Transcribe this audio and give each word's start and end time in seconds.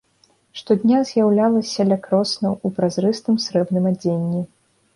Штодня 0.61 1.01
з'яўлялася 1.09 1.85
ля 1.91 1.99
кроснаў 2.09 2.57
у 2.69 2.73
празрыстым 2.81 3.39
срэбным 3.47 3.85
адзенні. 3.95 4.41